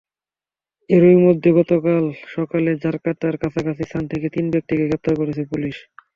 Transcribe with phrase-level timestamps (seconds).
[0.89, 2.03] এরই মধ্যে, গতকাল
[2.35, 5.75] সকালে জাকার্তার কাছাকাছি স্থান থেকে তিন ব্যক্তিকে গ্রেপ্তার করেছে পুলিশ।